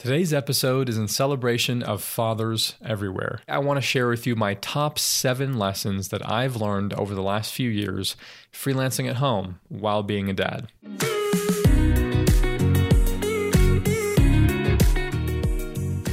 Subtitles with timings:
[0.00, 3.42] Today's episode is in celebration of fathers everywhere.
[3.46, 7.22] I want to share with you my top seven lessons that I've learned over the
[7.22, 8.16] last few years
[8.50, 10.68] freelancing at home while being a dad.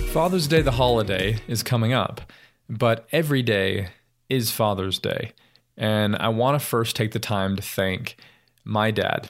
[0.10, 2.20] Father's Day, the holiday, is coming up,
[2.70, 3.88] but every day
[4.28, 5.32] is Father's Day.
[5.78, 8.18] And I want to first take the time to thank
[8.66, 9.30] my dad.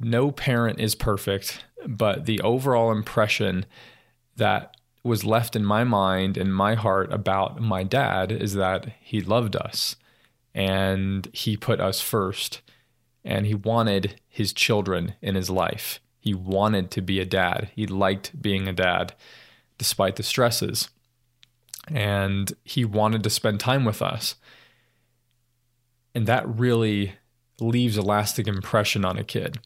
[0.00, 3.66] No parent is perfect but the overall impression
[4.36, 9.20] that was left in my mind and my heart about my dad is that he
[9.20, 9.96] loved us
[10.54, 12.60] and he put us first
[13.24, 16.00] and he wanted his children in his life.
[16.20, 17.70] He wanted to be a dad.
[17.74, 19.14] He liked being a dad
[19.78, 20.88] despite the stresses.
[21.88, 24.36] And he wanted to spend time with us.
[26.14, 27.14] And that really
[27.58, 29.58] leaves a lasting impression on a kid.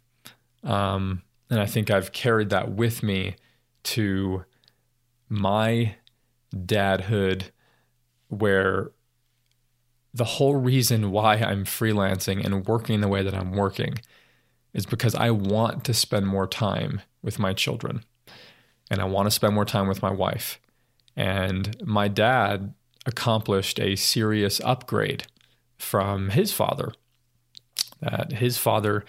[0.63, 3.37] Um, and I think I've carried that with me
[3.85, 4.45] to
[5.29, 5.97] my
[6.55, 7.51] dadhood,
[8.29, 8.91] where
[10.13, 13.99] the whole reason why I'm freelancing and working the way that I'm working
[14.73, 18.05] is because I want to spend more time with my children
[18.91, 20.61] and I want to spend more time with my wife.
[21.17, 22.75] And my dad
[23.07, 25.27] accomplished a serious upgrade
[25.79, 26.93] from his father.
[28.01, 29.05] That his father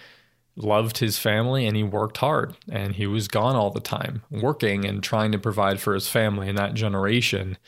[0.56, 4.84] loved his family and he worked hard and he was gone all the time working
[4.84, 6.48] and trying to provide for his family.
[6.48, 7.58] And that generation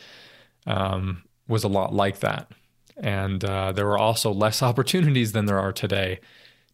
[0.67, 2.51] um, was a lot like that.
[2.97, 6.21] And uh, there were also less opportunities than there are today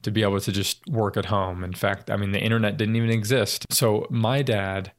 [0.02, 1.64] to be able to just work at home.
[1.64, 3.66] In fact i mean the internet didn't even exist.
[3.70, 4.92] So my dad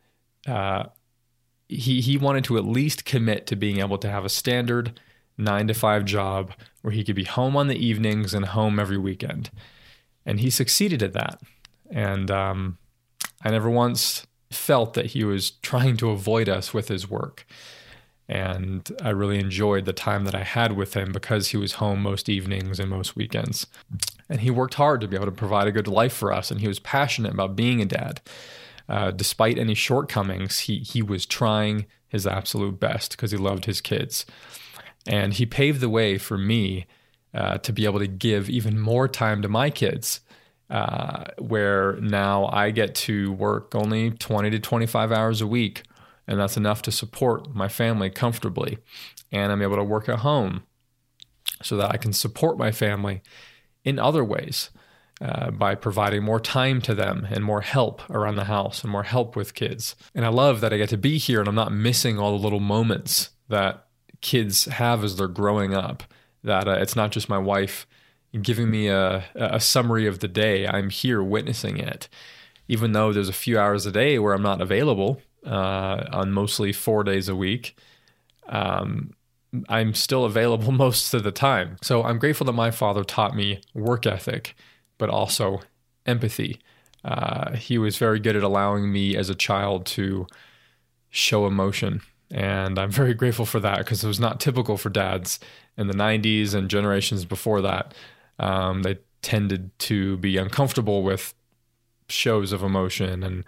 [0.45, 0.85] uh,
[1.67, 4.99] he, he wanted to at least commit to being able to have a standard
[5.37, 8.97] nine to five job where he could be home on the evenings and home every
[8.97, 9.49] weekend
[10.25, 11.41] and he succeeded at that.
[11.91, 12.77] And um,
[13.43, 17.45] I never once felt that he was trying to avoid us with his work.
[18.27, 22.01] And I really enjoyed the time that I had with him because he was home
[22.01, 23.67] most evenings and most weekends.
[24.27, 26.49] And he worked hard to be able to provide a good life for us.
[26.49, 28.21] And he was passionate about being a dad.
[28.89, 33.81] Uh, despite any shortcomings, he, he was trying his absolute best because he loved his
[33.81, 34.25] kids.
[35.05, 36.87] And he paved the way for me
[37.35, 40.21] uh, to be able to give even more time to my kids.
[40.67, 45.83] Uh, where now I get to work only 20 to 25 hours a week,
[46.27, 48.79] and that's enough to support my family comfortably.
[49.31, 50.63] And I'm able to work at home
[51.61, 53.21] so that I can support my family
[53.83, 54.71] in other ways.
[55.21, 59.03] Uh, by providing more time to them and more help around the house and more
[59.03, 59.95] help with kids.
[60.13, 62.43] And I love that I get to be here and I'm not missing all the
[62.43, 63.85] little moments that
[64.19, 66.03] kids have as they're growing up
[66.45, 67.85] that uh, it's not just my wife
[68.41, 70.67] giving me a, a summary of the day.
[70.67, 72.07] I'm here witnessing it,
[72.67, 76.73] even though there's a few hours a day where I'm not available uh, on mostly
[76.73, 77.77] four days a week.
[78.47, 79.13] Um,
[79.69, 81.77] I'm still available most of the time.
[81.81, 84.55] So I'm grateful that my father taught me work ethic,
[84.97, 85.61] but also
[86.05, 86.59] empathy.
[87.03, 90.27] Uh, he was very good at allowing me as a child to
[91.09, 92.01] show emotion.
[92.31, 95.39] And I'm very grateful for that because it was not typical for dads
[95.77, 97.93] in the 90s and generations before that.
[98.39, 101.33] Um, they tended to be uncomfortable with
[102.07, 103.23] shows of emotion.
[103.23, 103.43] And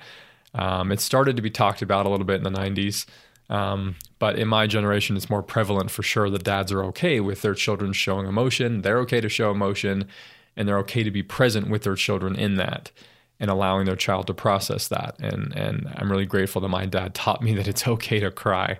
[0.54, 3.06] um, it started to be talked about a little bit in the 90s.
[3.50, 7.42] Um, but in my generation, it's more prevalent for sure that dads are okay with
[7.42, 8.82] their children showing emotion.
[8.82, 10.08] They're okay to show emotion,
[10.56, 12.92] and they're okay to be present with their children in that
[13.40, 15.16] and allowing their child to process that.
[15.20, 18.80] And and I'm really grateful that my dad taught me that it's okay to cry.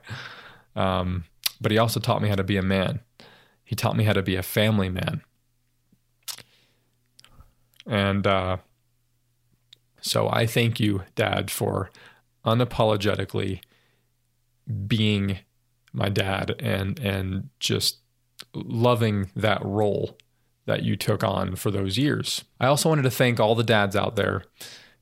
[0.76, 1.26] Um,
[1.60, 3.00] but he also taught me how to be a man.
[3.64, 5.22] He taught me how to be a family man.
[7.86, 8.58] And uh,
[10.02, 11.90] so I thank you, Dad, for
[12.46, 13.62] unapologetically
[14.88, 15.40] being
[15.94, 17.98] my dad and and just
[18.54, 20.18] loving that role
[20.68, 22.44] that you took on for those years.
[22.60, 24.44] I also wanted to thank all the dads out there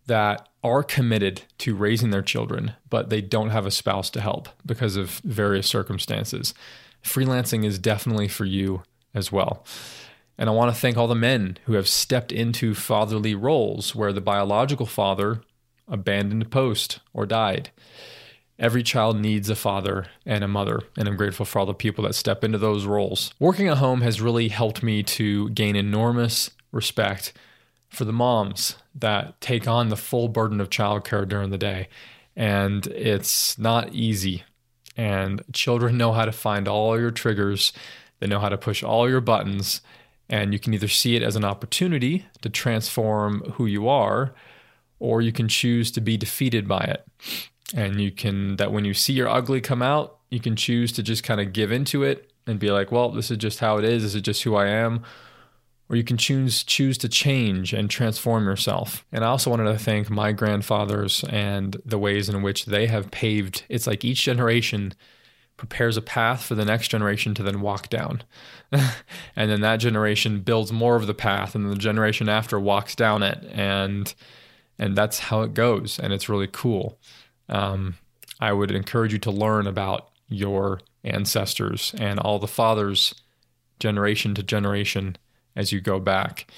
[0.08, 4.50] that are committed to raising their children, but they don't have a spouse to help
[4.66, 6.54] because of various circumstances
[7.06, 9.64] freelancing is definitely for you as well.
[10.38, 14.12] And I want to thank all the men who have stepped into fatherly roles where
[14.12, 15.42] the biological father
[15.88, 17.70] abandoned post or died.
[18.58, 22.06] Every child needs a father and a mother, and I'm grateful for all the people
[22.06, 23.34] that step into those roles.
[23.40, 27.34] Working at home has really helped me to gain enormous respect
[27.90, 31.90] for the moms that take on the full burden of childcare during the day.
[32.36, 34.44] And it's not easy
[34.98, 37.74] and children know how to find all your triggers,
[38.20, 39.82] they know how to push all your buttons,
[40.30, 44.34] and you can either see it as an opportunity to transform who you are,
[45.00, 47.06] or you can choose to be defeated by it.
[47.74, 51.04] And you can, that when you see your ugly come out, you can choose to
[51.04, 53.86] just kind of give into it and be like, well, this is just how it
[53.86, 54.04] is.
[54.04, 55.04] This is just who I am.
[55.90, 59.06] Or you can choose choose to change and transform yourself.
[59.12, 63.12] And I also wanted to thank my grandfathers and the ways in which they have
[63.12, 63.66] paved.
[63.70, 64.94] It's like each generation
[65.58, 68.24] prepares a path for the next generation to then walk down.
[68.72, 73.24] and then that generation builds more of the path and the generation after walks down
[73.24, 74.14] it and
[74.78, 76.98] and that's how it goes and it's really cool.
[77.50, 77.96] Um,
[78.40, 83.14] I would encourage you to learn about your ancestors and all the fathers
[83.80, 85.18] generation to generation
[85.56, 86.52] as you go back.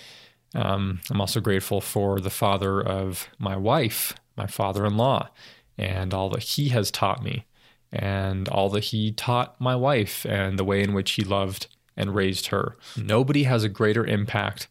[0.56, 5.30] Um, I'm also grateful for the father of my wife, my father in law,
[5.78, 7.46] and all that he has taught me
[7.92, 12.16] and all that he taught my wife and the way in which he loved and
[12.16, 12.78] raised her.
[12.96, 14.68] Nobody has a greater impact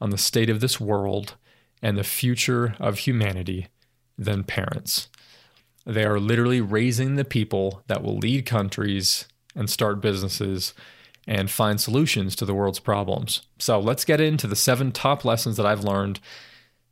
[0.00, 1.34] on the state of this world
[1.82, 3.68] and the future of humanity
[4.16, 5.08] than parents.
[5.88, 9.26] They are literally raising the people that will lead countries
[9.56, 10.74] and start businesses
[11.26, 13.40] and find solutions to the world's problems.
[13.58, 16.20] So let's get into the seven top lessons that I've learned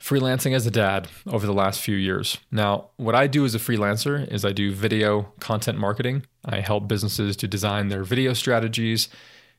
[0.01, 2.39] freelancing as a dad over the last few years.
[2.51, 6.25] Now, what I do as a freelancer is I do video content marketing.
[6.43, 9.11] I help businesses to design their video strategies,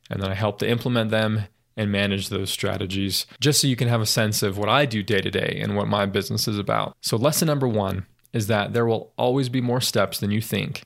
[0.10, 1.44] and then I help to implement them
[1.76, 5.04] and manage those strategies just so you can have a sense of what I do
[5.04, 6.96] day to day and what my business is about.
[7.02, 8.08] So, lesson number one
[8.38, 10.84] is that there will always be more steps than you think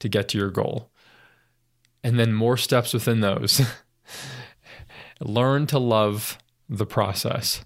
[0.00, 0.90] to get to your goal,
[2.04, 3.62] and then more steps within those.
[5.20, 7.64] Learn to love the process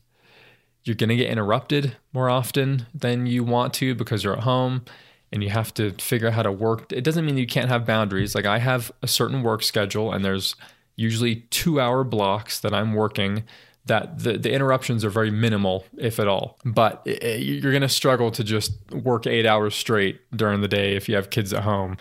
[0.84, 4.84] you're going to get interrupted more often than you want to because you're at home
[5.32, 6.92] and you have to figure out how to work.
[6.92, 8.34] It doesn't mean you can't have boundaries.
[8.34, 10.56] Like I have a certain work schedule and there's
[10.96, 13.44] usually 2 hour blocks that I'm working
[13.86, 16.58] that the, the interruptions are very minimal if at all.
[16.64, 20.94] But it, you're going to struggle to just work 8 hours straight during the day
[20.94, 21.96] if you have kids at home.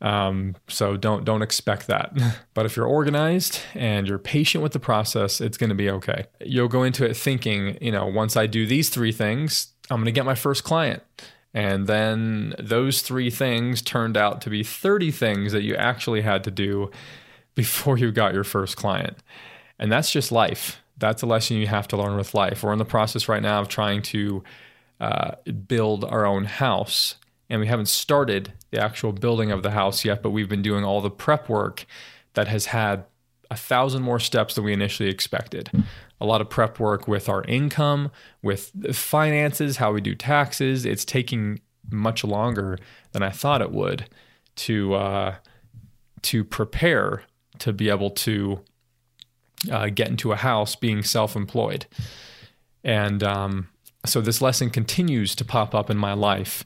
[0.00, 2.12] Um, so don't don't expect that.
[2.54, 6.26] but if you're organized and you're patient with the process, it's going to be okay.
[6.44, 10.06] You'll go into it thinking, you know, once I do these three things, I'm going
[10.06, 11.02] to get my first client.
[11.54, 16.42] And then those three things turned out to be 30 things that you actually had
[16.44, 16.90] to do
[17.54, 19.16] before you got your first client.
[19.78, 20.82] And that's just life.
[20.98, 22.62] That's a lesson you have to learn with life.
[22.62, 24.44] We're in the process right now of trying to
[25.00, 25.32] uh,
[25.66, 27.16] build our own house
[27.50, 30.84] and we haven't started the actual building of the house yet, but we've been doing
[30.84, 31.86] all the prep work
[32.34, 33.04] that has had
[33.50, 35.70] a thousand more steps than we initially expected.
[36.20, 38.10] A lot of prep work with our income,
[38.42, 40.86] with finances, how we do taxes.
[40.86, 42.78] It's taking much longer
[43.12, 44.08] than I thought it would
[44.56, 45.34] to uh,
[46.22, 47.24] to prepare
[47.58, 48.60] to be able to
[49.70, 51.86] uh, get into a house being self-employed,
[52.82, 53.68] and um,
[54.04, 56.64] so this lesson continues to pop up in my life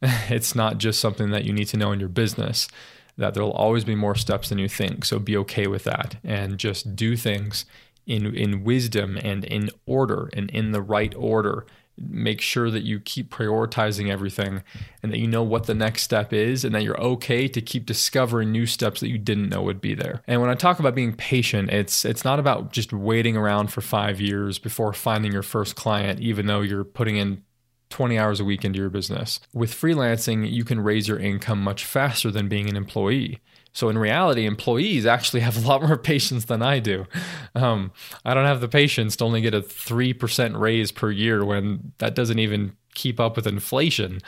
[0.30, 2.68] it's not just something that you need to know in your business,
[3.16, 5.04] that there'll always be more steps than you think.
[5.04, 7.66] So be okay with that and just do things
[8.06, 11.66] in, in wisdom and in order and in the right order.
[12.00, 14.62] Make sure that you keep prioritizing everything
[15.02, 17.86] and that you know what the next step is and that you're okay to keep
[17.86, 20.22] discovering new steps that you didn't know would be there.
[20.26, 23.80] And when I talk about being patient, it's it's not about just waiting around for
[23.80, 27.42] 5 years before finding your first client even though you're putting in
[27.90, 29.40] 20 hours a week into your business.
[29.52, 33.40] With freelancing, you can raise your income much faster than being an employee.
[33.72, 37.06] So in reality, employees actually have a lot more patience than I do.
[37.54, 37.92] Um,
[38.24, 42.14] I don't have the patience to only get a 3% raise per year when that
[42.14, 44.20] doesn't even keep up with inflation,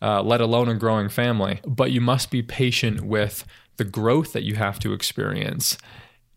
[0.00, 1.60] uh, let alone a growing family.
[1.66, 3.44] But you must be patient with
[3.76, 5.76] the growth that you have to experience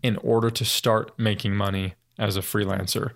[0.01, 3.11] in order to start making money as a freelancer.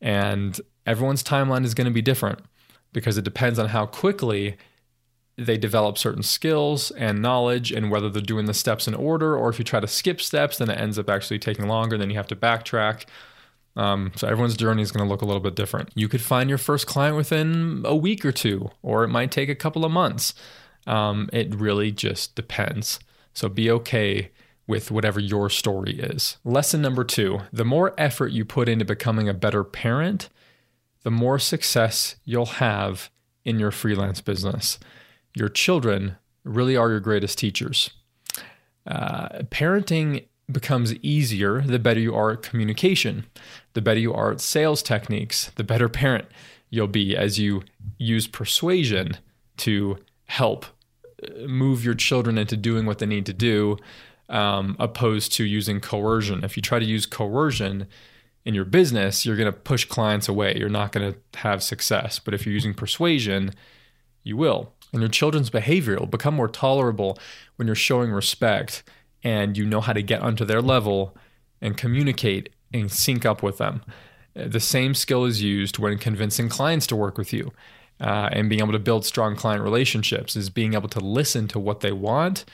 [0.00, 2.40] And everyone's timeline is going to be different
[2.92, 4.56] because it depends on how quickly
[5.38, 9.48] they develop certain skills and knowledge and whether they're doing the steps in order or
[9.48, 12.16] if you try to skip steps then it ends up actually taking longer then you
[12.16, 13.04] have to backtrack.
[13.76, 15.90] Um, so everyone's journey is going to look a little bit different.
[15.94, 19.48] You could find your first client within a week or two or it might take
[19.48, 20.34] a couple of months.
[20.88, 22.98] Um, it really just depends.
[23.32, 24.32] So be okay
[24.66, 26.38] with whatever your story is.
[26.44, 30.28] Lesson number two the more effort you put into becoming a better parent
[31.04, 33.08] the more success you'll have
[33.44, 34.80] in your freelance business.
[35.38, 37.90] Your children really are your greatest teachers.
[38.86, 43.26] Uh, parenting becomes easier the better you are at communication,
[43.74, 46.26] the better you are at sales techniques, the better parent
[46.70, 47.62] you'll be as you
[47.98, 49.16] use persuasion
[49.58, 50.66] to help
[51.22, 53.76] uh, move your children into doing what they need to do,
[54.28, 56.44] um, opposed to using coercion.
[56.44, 57.86] If you try to use coercion,
[58.44, 60.56] in your business, you're going to push clients away.
[60.56, 62.18] You're not going to have success.
[62.18, 63.50] But if you're using persuasion,
[64.22, 64.72] you will.
[64.92, 67.18] And your children's behavior will become more tolerable
[67.56, 68.82] when you're showing respect
[69.22, 71.16] and you know how to get onto their level
[71.60, 73.82] and communicate and sync up with them.
[74.34, 77.52] The same skill is used when convincing clients to work with you
[78.00, 81.58] uh, and being able to build strong client relationships is being able to listen to
[81.58, 82.44] what they want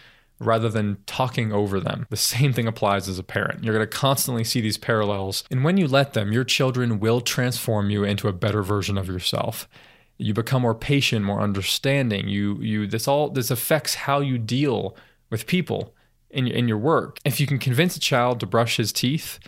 [0.40, 2.06] rather than talking over them.
[2.10, 3.62] The same thing applies as a parent.
[3.62, 5.44] You're going to constantly see these parallels.
[5.50, 9.06] And when you let them, your children will transform you into a better version of
[9.08, 9.68] yourself.
[10.18, 12.28] You become more patient, more understanding.
[12.28, 14.96] You you this all this affects how you deal
[15.30, 15.94] with people
[16.30, 17.18] in in your work.
[17.24, 19.38] If you can convince a child to brush his teeth,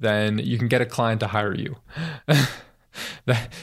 [0.00, 1.76] then you can get a client to hire you.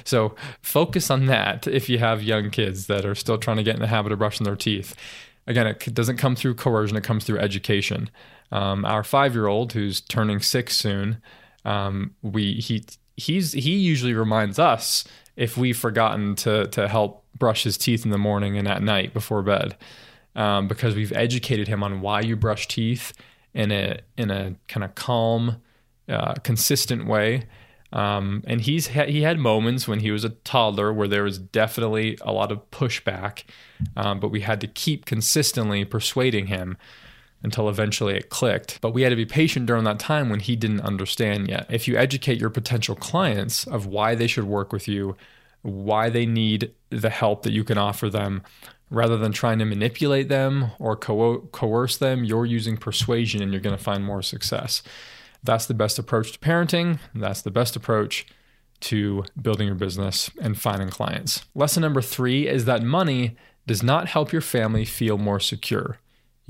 [0.04, 3.76] so focus on that if you have young kids that are still trying to get
[3.76, 4.96] in the habit of brushing their teeth.
[5.46, 8.10] Again, it doesn't come through coercion, it comes through education.
[8.52, 11.22] Um, our five year old, who's turning six soon,
[11.66, 12.86] um, we he
[13.18, 15.04] he's he usually reminds us
[15.36, 19.14] if we've forgotten to to help brush his teeth in the morning and at night
[19.14, 19.76] before bed,
[20.36, 23.14] um, because we've educated him on why you brush teeth
[23.54, 25.62] in a in a kind of calm,
[26.10, 27.48] uh, consistent way.
[27.92, 31.38] Um, and he's ha- he had moments when he was a toddler where there was
[31.38, 33.44] definitely a lot of pushback,
[33.96, 36.78] um, but we had to keep consistently persuading him
[37.44, 38.80] until eventually it clicked.
[38.82, 41.68] But we had to be patient during that time when he didn't understand yet.
[41.70, 45.16] If you educate your potential clients of why they should work with you,
[45.62, 48.44] why they need the help that you can offer them,
[48.90, 53.62] rather than trying to manipulate them or co- coerce them, you're using persuasion and you're
[53.62, 54.84] going to find more success.
[55.44, 57.00] That's the best approach to parenting.
[57.14, 58.26] That's the best approach
[58.82, 61.46] to building your business and finding clients.
[61.56, 63.36] Lesson number three is that money
[63.66, 65.98] does not help your family feel more secure.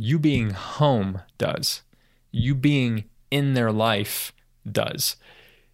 [0.06, 1.82] You being home does.
[2.30, 4.34] You being in their life
[4.70, 5.16] does.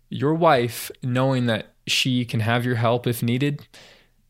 [0.08, 3.68] Your wife, knowing that she can have your help if needed,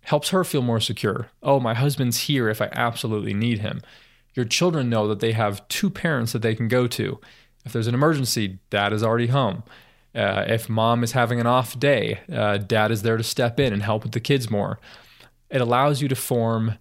[0.04, 1.32] helps her feel more secure.
[1.44, 3.82] Oh, my husband's here if I absolutely need him.
[4.36, 7.20] Your children know that they have two parents that they can go to
[7.66, 9.64] if there's an emergency, dad is already home.
[10.16, 13.74] Uh, if mom is having an off day, uh, dad is there to step in
[13.74, 14.80] and help with the kids more.
[15.50, 16.78] It allows you to form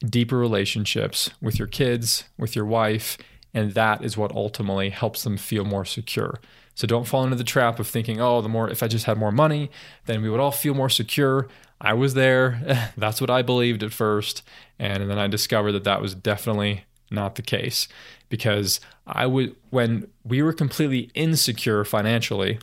[0.00, 3.18] deeper relationships with your kids, with your wife,
[3.54, 6.40] and that is what ultimately helps them feel more secure.
[6.74, 9.18] So don't fall into the trap of thinking, oh, the more if I just had
[9.18, 9.70] more money,
[10.06, 11.48] then we would all feel more secure.
[11.80, 12.92] I was there.
[12.96, 14.42] That's what I believed at first,
[14.78, 17.88] and then I discovered that that was definitely not the case
[18.28, 22.58] because I would when we were completely insecure financially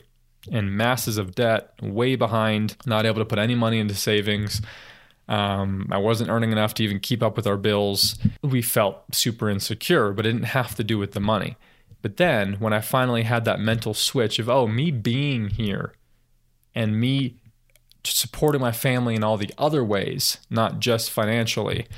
[0.50, 4.62] and masses of debt, way behind, not able to put any money into savings.
[5.28, 8.16] Um, I wasn't earning enough to even keep up with our bills.
[8.42, 11.56] We felt super insecure, but it didn't have to do with the money.
[12.02, 15.92] But then when I finally had that mental switch of, oh, me being here
[16.74, 17.40] and me
[18.04, 21.88] supporting my family in all the other ways, not just financially,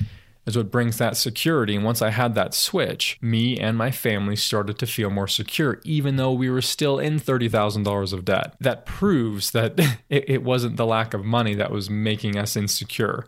[0.49, 1.77] is what brings that security.
[1.77, 5.79] And once I had that switch, me and my family started to feel more secure,
[5.85, 8.55] even though we were still in $30,000 of debt.
[8.59, 9.79] That proves that
[10.09, 13.27] it, it, wasn't the lack of money that was making us insecure.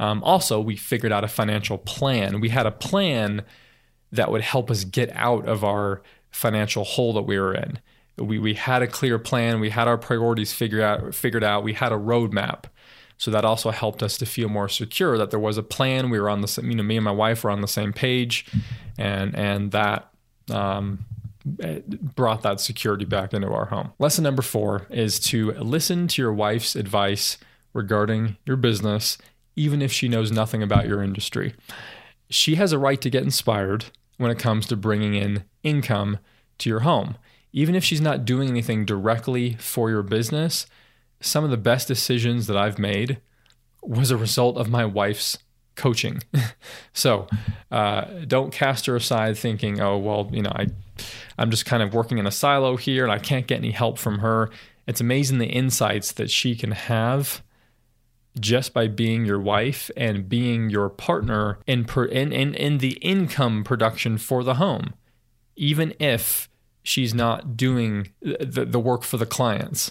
[0.00, 2.40] Um, also, we figured out a financial plan.
[2.40, 3.44] We had a plan
[4.10, 7.78] that would help us get out of our financial hole that we were in.
[8.18, 9.60] We, we had a clear plan.
[9.60, 11.14] We had our priorities figured out.
[11.14, 11.62] Figured out.
[11.62, 12.64] We had a roadmap.
[13.18, 16.10] So that also helped us to feel more secure that there was a plan.
[16.10, 17.92] We were on the same, you know, me and my wife were on the same
[17.92, 18.46] page,
[18.98, 20.10] and and that
[20.50, 21.06] um,
[22.14, 23.92] brought that security back into our home.
[23.98, 27.38] Lesson number four is to listen to your wife's advice
[27.72, 29.18] regarding your business,
[29.54, 31.54] even if she knows nothing about your industry.
[32.28, 33.86] She has a right to get inspired
[34.18, 36.18] when it comes to bringing in income
[36.58, 37.16] to your home.
[37.52, 40.66] Even if she's not doing anything directly for your business,
[41.20, 43.20] some of the best decisions that I've made
[43.82, 45.38] was a result of my wife's
[45.76, 46.22] coaching.
[46.92, 47.28] so
[47.70, 50.66] uh, don't cast her aside thinking, oh, well, you know, I,
[51.38, 53.98] I'm just kind of working in a silo here and I can't get any help
[53.98, 54.50] from her.
[54.86, 57.42] It's amazing the insights that she can have
[58.38, 62.92] just by being your wife and being your partner in, per, in, in, in the
[62.94, 64.94] income production for the home,
[65.56, 66.48] even if
[66.82, 69.90] she's not doing the, the work for the clients.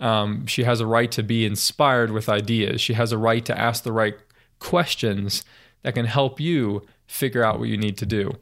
[0.00, 2.80] Um, she has a right to be inspired with ideas.
[2.80, 4.16] She has a right to ask the right
[4.58, 5.44] questions
[5.82, 8.32] that can help you figure out what you need to do.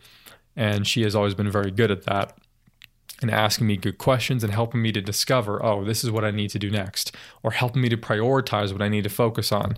[0.57, 2.37] And she has always been very good at that
[3.21, 6.31] and asking me good questions and helping me to discover, oh, this is what I
[6.31, 9.77] need to do next, or helping me to prioritize what I need to focus on.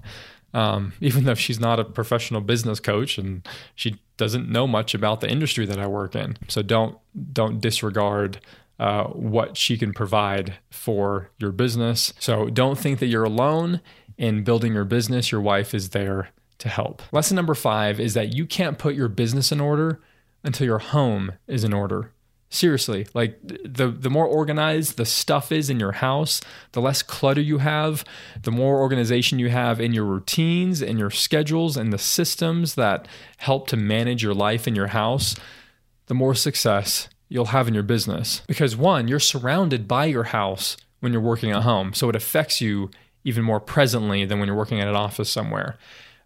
[0.52, 5.20] Um, even though she's not a professional business coach and she doesn't know much about
[5.20, 6.99] the industry that I work in, so don't
[7.32, 8.40] don't disregard
[8.80, 12.14] uh, what she can provide for your business.
[12.18, 13.82] So don't think that you're alone
[14.16, 15.30] in building your business.
[15.30, 17.02] Your wife is there to help.
[17.12, 20.00] Lesson number five is that you can't put your business in order
[20.42, 22.12] until your home is in order.
[22.49, 26.40] Seriously, like the the more organized the stuff is in your house,
[26.72, 28.02] the less clutter you have,
[28.42, 33.06] the more organization you have in your routines and your schedules and the systems that
[33.37, 35.37] help to manage your life in your house,
[36.06, 38.42] the more success you'll have in your business.
[38.46, 42.60] Because one, you're surrounded by your house when you're working at home, so it affects
[42.60, 42.90] you
[43.25, 45.78] even more presently than when you're working at an office somewhere.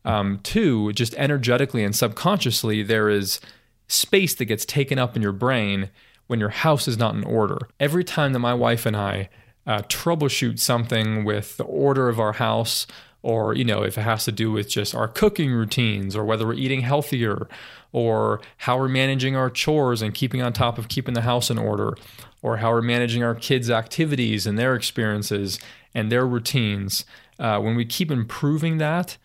[0.05, 3.41] Um, two, just energetically and subconsciously, there is
[3.87, 5.91] space that gets taken up in your brain
[6.27, 7.59] when your house is not in order.
[7.79, 9.29] Every time that my wife and I
[9.67, 12.87] uh, troubleshoot something with the order of our house,
[13.23, 16.47] or you know, if it has to do with just our cooking routines, or whether
[16.47, 17.49] we're eating healthier,
[17.95, 21.57] or how we're managing our chores and keeping on top of keeping the house in
[21.57, 21.97] order,
[22.43, 25.61] or how we're managing our kids' activities and their experiences
[25.95, 27.05] and their routines.
[27.39, 29.17] Uh, when we keep improving that,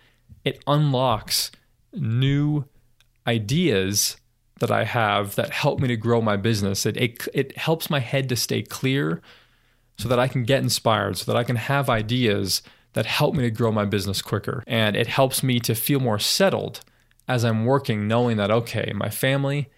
[0.45, 1.51] it unlocks
[1.93, 2.63] new
[3.25, 4.17] ideas
[4.59, 6.85] that I have that help me to grow my business.
[6.85, 9.19] It, it, it helps my head to stay clear
[9.97, 12.61] so that I can get inspired, so that I can have ideas
[12.93, 14.63] that help me to grow my business quicker.
[14.67, 16.81] And it helps me to feel more settled
[17.29, 19.69] as I'm working, knowing that, okay, my family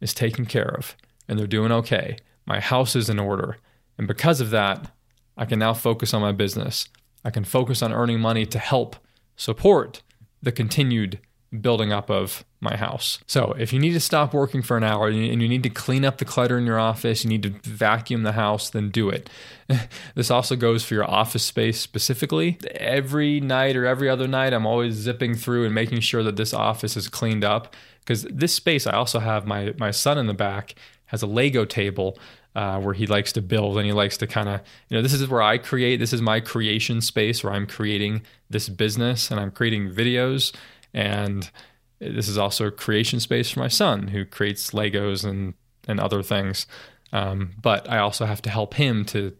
[0.00, 0.96] is taken care of
[1.28, 2.16] and they're doing okay.
[2.46, 3.56] My house is in order.
[3.98, 4.92] And because of that,
[5.36, 6.88] I can now focus on my business.
[7.24, 8.94] I can focus on earning money to help
[9.36, 10.02] support
[10.40, 11.18] the continued
[11.58, 13.18] building up of my house.
[13.26, 16.04] So, if you need to stop working for an hour and you need to clean
[16.04, 19.28] up the clutter in your office, you need to vacuum the house, then do it.
[20.14, 22.58] this also goes for your office space specifically.
[22.74, 26.54] Every night or every other night, I'm always zipping through and making sure that this
[26.54, 30.34] office is cleaned up because this space I also have my my son in the
[30.34, 30.74] back
[31.06, 32.16] has a Lego table
[32.54, 35.12] uh, where he likes to build and he likes to kind of, you know, this
[35.12, 35.98] is where I create.
[35.98, 40.54] This is my creation space where I'm creating this business and I'm creating videos.
[40.92, 41.50] And
[41.98, 45.54] this is also a creation space for my son who creates Legos and,
[45.86, 46.66] and other things.
[47.12, 49.36] Um, but I also have to help him to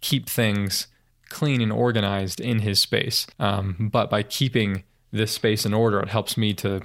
[0.00, 0.88] keep things
[1.28, 3.26] clean and organized in his space.
[3.38, 6.80] Um, but by keeping this space in order, it helps me to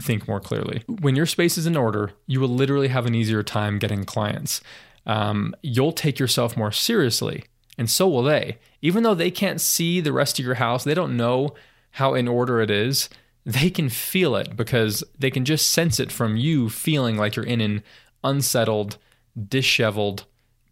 [0.00, 0.82] think more clearly.
[0.86, 4.60] When your space is in order, you will literally have an easier time getting clients
[5.06, 7.44] um, you'll take yourself more seriously,
[7.76, 8.58] and so will they.
[8.80, 11.54] Even though they can't see the rest of your house, they don't know
[11.92, 13.08] how in order it is.
[13.44, 17.44] They can feel it because they can just sense it from you feeling like you're
[17.44, 17.82] in an
[18.22, 18.98] unsettled,
[19.48, 20.24] disheveled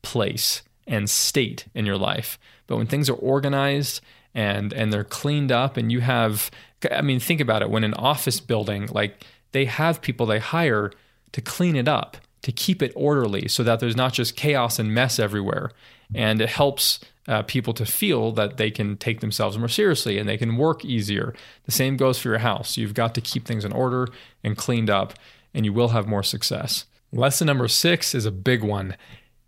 [0.02, 2.38] place and state in your life.
[2.66, 4.00] But when things are organized
[4.34, 6.50] and and they're cleaned up and you have
[6.90, 10.92] I mean think about it when an office building like they have people they hire
[11.32, 14.94] to clean it up to keep it orderly so that there's not just chaos and
[14.94, 15.70] mess everywhere.
[16.14, 20.28] And it helps uh, people to feel that they can take themselves more seriously and
[20.28, 21.34] they can work easier.
[21.64, 22.76] The same goes for your house.
[22.76, 24.08] You've got to keep things in order
[24.42, 25.14] and cleaned up,
[25.54, 26.86] and you will have more success.
[27.12, 28.96] Lesson number six is a big one.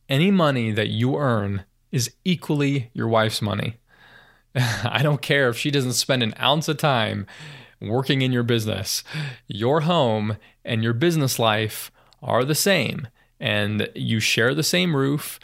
[0.08, 3.76] Any money that you earn is equally your wife's money.
[4.54, 7.26] I don't care if she doesn't spend an ounce of time
[7.80, 9.02] working in your business.
[9.46, 11.90] Your home and your business life
[12.22, 13.08] are the same
[13.42, 15.40] and you share the same roof,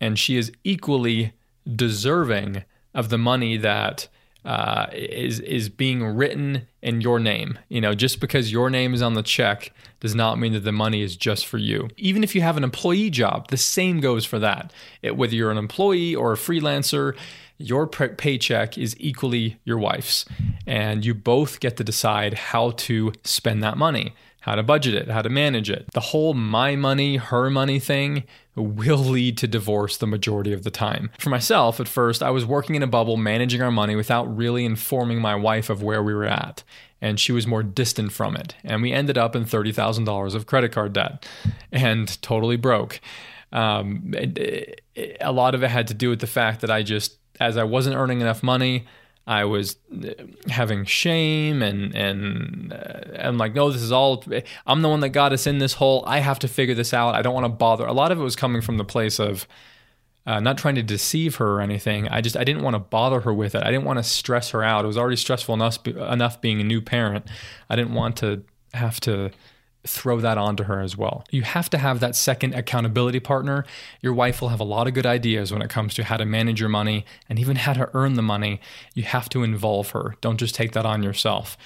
[0.00, 1.32] and she is equally
[1.74, 4.08] deserving of the money that
[4.44, 7.58] uh, is is being written in your name.
[7.68, 10.72] You know, just because your name is on the check does not mean that the
[10.72, 11.88] money is just for you.
[11.96, 14.72] Even if you have an employee job, the same goes for that.
[15.02, 17.16] It, whether you're an employee or a freelancer,
[17.58, 20.24] your paycheck is equally your wife's,
[20.66, 24.14] and you both get to decide how to spend that money
[24.46, 25.90] how to budget it, how to manage it.
[25.92, 28.22] The whole my money, her money thing
[28.54, 31.10] will lead to divorce the majority of the time.
[31.18, 34.64] For myself, at first, I was working in a bubble managing our money without really
[34.64, 36.62] informing my wife of where we were at.
[37.02, 38.54] And she was more distant from it.
[38.62, 41.26] And we ended up in $30,000 of credit card debt
[41.72, 43.00] and totally broke.
[43.52, 44.38] Um, it,
[44.94, 47.56] it, a lot of it had to do with the fact that I just, as
[47.56, 48.86] I wasn't earning enough money,
[49.26, 50.10] I was uh,
[50.48, 54.24] having shame and and uh, I'm like, no, this is all.
[54.66, 56.04] I'm the one that got us in this hole.
[56.06, 57.14] I have to figure this out.
[57.14, 57.86] I don't want to bother.
[57.86, 59.48] A lot of it was coming from the place of
[60.26, 62.08] uh, not trying to deceive her or anything.
[62.08, 63.62] I just I didn't want to bother her with it.
[63.62, 64.84] I didn't want to stress her out.
[64.84, 67.26] It was already stressful enough enough being a new parent.
[67.68, 69.30] I didn't want to have to
[69.86, 71.24] throw that onto her as well.
[71.30, 73.64] You have to have that second accountability partner.
[74.00, 76.24] Your wife will have a lot of good ideas when it comes to how to
[76.24, 78.60] manage your money and even how to earn the money.
[78.94, 80.14] You have to involve her.
[80.20, 81.56] Don't just take that on yourself.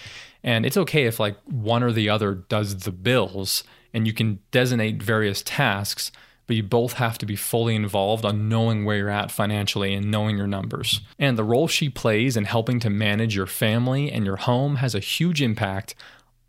[0.43, 4.39] And it's okay if like one or the other does the bills and you can
[4.51, 6.13] designate various tasks,
[6.47, 10.11] but you both have to be fully involved on knowing where you're at financially and
[10.11, 11.01] knowing your numbers.
[11.19, 14.95] And the role she plays in helping to manage your family and your home has
[14.95, 15.95] a huge impact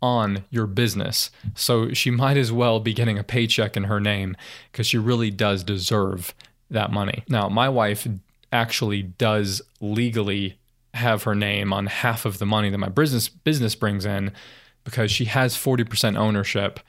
[0.02, 1.30] on your business.
[1.54, 4.36] So she might as well be getting a paycheck in her name
[4.70, 6.34] because she really does deserve
[6.70, 7.24] that money.
[7.28, 8.06] Now, my wife
[8.50, 10.58] actually does legally
[10.94, 14.32] have her name on half of the money that my business business brings in
[14.84, 16.80] because she has 40% ownership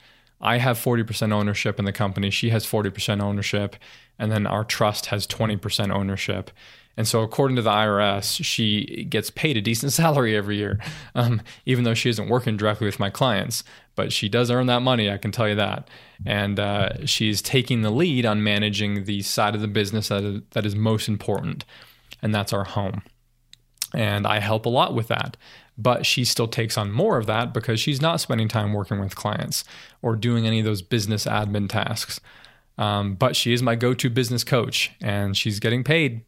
[0.44, 3.76] I have 40% ownership in the company, she has 40% ownership,
[4.18, 6.50] and then our trust has 20% ownership.
[6.96, 10.78] And so, according to the IRS, she gets paid a decent salary every year,
[11.14, 13.64] um, even though she isn't working directly with my clients.
[13.96, 15.88] But she does earn that money, I can tell you that.
[16.26, 20.42] And uh, she's taking the lead on managing the side of the business that is,
[20.50, 21.64] that is most important,
[22.22, 23.02] and that's our home.
[23.94, 25.36] And I help a lot with that
[25.76, 29.16] but she still takes on more of that because she's not spending time working with
[29.16, 29.64] clients
[30.02, 32.20] or doing any of those business admin tasks.
[32.78, 36.24] Um, but she is my go to business coach, and she's getting paid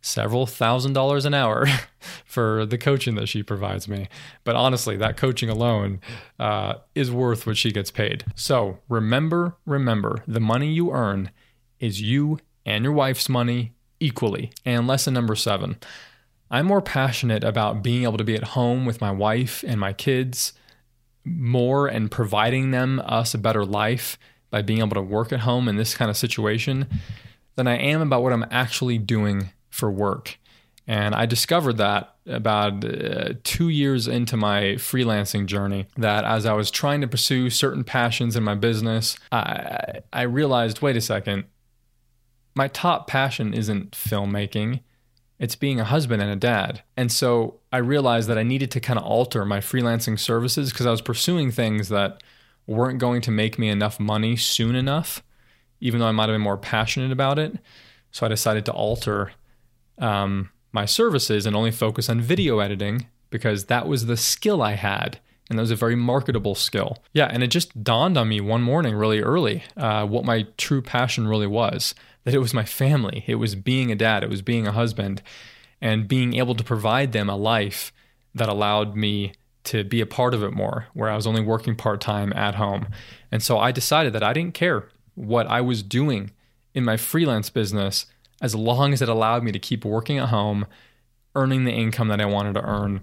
[0.00, 1.66] several thousand dollars an hour
[2.24, 4.08] for the coaching that she provides me.
[4.44, 6.00] But honestly, that coaching alone
[6.38, 8.24] uh, is worth what she gets paid.
[8.34, 11.30] So remember, remember, the money you earn
[11.80, 14.50] is you and your wife's money equally.
[14.64, 15.78] And lesson number seven
[16.50, 19.92] I'm more passionate about being able to be at home with my wife and my
[19.92, 20.54] kids
[21.24, 24.18] more and providing them us a better life
[24.50, 26.86] by being able to work at home in this kind of situation
[27.56, 30.38] than I am about what I'm actually doing for work.
[30.86, 36.54] And I discovered that about uh, two years into my freelancing journey, that as I
[36.54, 41.44] was trying to pursue certain passions in my business, I, I realized wait a second,
[42.54, 44.80] my top passion isn't filmmaking
[45.38, 46.82] it's being a husband and a dad.
[46.96, 50.86] And so I realized that I needed to kind of alter my freelancing services because
[50.86, 52.22] I was pursuing things that
[52.66, 55.22] weren't going to make me enough money soon enough,
[55.80, 57.56] even though I might have been more passionate about it.
[58.10, 59.32] So I decided to alter
[59.98, 64.72] um, my services and only focus on video editing because that was the skill I
[64.72, 65.18] had.
[65.48, 66.98] And that was a very marketable skill.
[67.14, 70.82] Yeah, and it just dawned on me one morning really early uh, what my true
[70.82, 73.24] passion really was that it was my family.
[73.26, 75.22] It was being a dad, it was being a husband,
[75.80, 77.90] and being able to provide them a life
[78.34, 79.32] that allowed me
[79.64, 82.56] to be a part of it more, where I was only working part time at
[82.56, 82.88] home.
[83.32, 86.30] And so I decided that I didn't care what I was doing
[86.74, 88.04] in my freelance business
[88.40, 90.66] as long as it allowed me to keep working at home,
[91.34, 93.02] earning the income that I wanted to earn,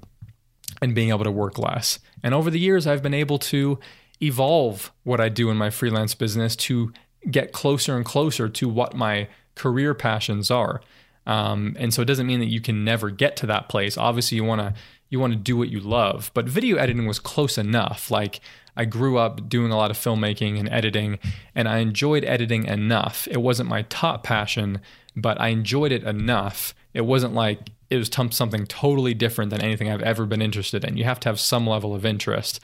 [0.82, 2.00] and being able to work less.
[2.24, 3.80] And over the years, I've been able to
[4.22, 6.92] evolve what I do in my freelance business to
[7.30, 10.82] get closer and closer to what my career passions are.
[11.26, 13.98] Um, and so it doesn't mean that you can never get to that place.
[13.98, 14.74] Obviously, you want to
[15.10, 18.10] you want to do what you love, but video editing was close enough.
[18.10, 18.42] Like
[18.76, 21.20] I grew up doing a lot of filmmaking and editing,
[21.54, 23.28] and I enjoyed editing enough.
[23.30, 24.82] It wasn't my top passion,
[25.16, 26.74] but I enjoyed it enough.
[26.94, 30.98] It wasn't like it was something totally different than anything I've ever been interested in.
[30.98, 32.60] You have to have some level of interest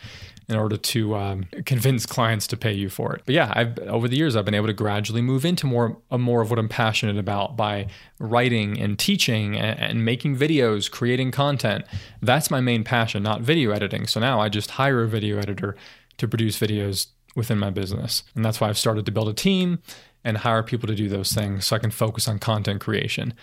[0.49, 3.21] in order to um, convince clients to pay you for it.
[3.25, 6.41] But yeah, I've over the years I've been able to gradually move into more more
[6.41, 7.87] of what I'm passionate about by
[8.19, 11.85] writing and teaching and, and making videos, creating content.
[12.21, 14.07] That's my main passion, not video editing.
[14.07, 15.75] So now I just hire a video editor
[16.17, 18.23] to produce videos within my business.
[18.35, 19.79] And that's why I've started to build a team
[20.23, 23.33] and hire people to do those things so I can focus on content creation.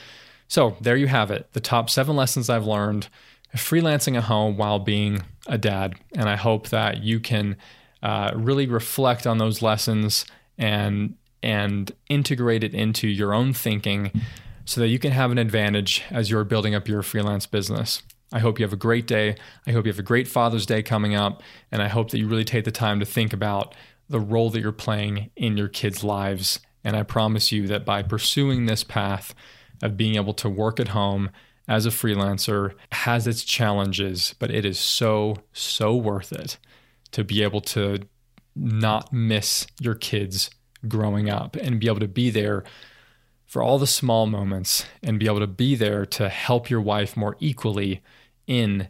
[0.47, 3.09] So there you have it the top seven lessons I've learned
[3.57, 5.95] freelancing at home while being a dad.
[6.14, 7.57] And I hope that you can
[8.03, 10.25] uh, really reflect on those lessons
[10.57, 14.11] and and integrate it into your own thinking
[14.64, 18.03] so that you can have an advantage as you're building up your freelance business.
[18.33, 19.37] I hope you have a great day.
[19.67, 21.43] I hope you have a great Father's Day coming up.
[21.73, 23.75] And I hope that you really take the time to think about
[24.09, 26.61] the role that you're playing in your kids' lives.
[26.88, 29.35] And I promise you that by pursuing this path
[29.83, 31.29] of being able to work at home
[31.68, 36.57] as a freelancer has its challenges, but it is so, so worth it
[37.11, 37.98] to be able to
[38.57, 40.48] not miss your kids
[40.88, 42.64] growing up and be able to be there
[43.44, 47.18] for all the small moments and be able to be there to help your wife
[47.18, 48.01] more equally
[48.46, 48.88] in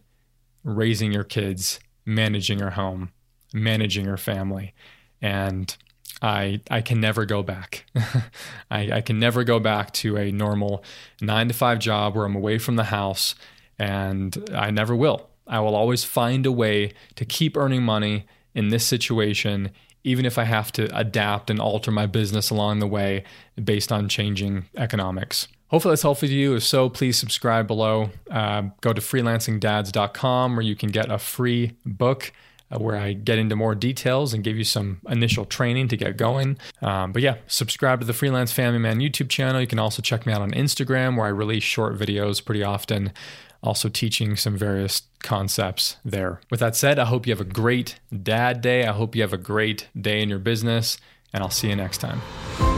[0.63, 3.11] raising your kids, managing your home,
[3.53, 4.73] managing your family.
[5.21, 5.77] And
[6.21, 7.85] I I can never go back.
[8.71, 10.83] I, I can never go back to a normal
[11.21, 13.35] nine to five job where I'm away from the house,
[13.79, 15.29] and I never will.
[15.47, 19.71] I will always find a way to keep earning money in this situation,
[20.05, 23.25] even if I have to adapt and alter my business along the way
[23.63, 25.49] based on changing economics.
[25.69, 26.57] Hopefully that's helpful to you.
[26.57, 28.11] If so, please subscribe below.
[28.31, 32.33] Uh, go to freelancingdads.com where you can get a free book
[32.71, 36.17] uh, where I get into more details and give you some initial training to get
[36.17, 36.59] going.
[36.83, 39.61] Um, but yeah, subscribe to the Freelance Family Man YouTube channel.
[39.61, 43.13] You can also check me out on Instagram where I release short videos pretty often
[43.63, 46.41] also teaching some various concepts there.
[46.51, 48.87] With that said, I hope you have a great dad day.
[48.87, 50.99] I hope you have a great day in your business,
[51.33, 52.78] and I'll see you next time.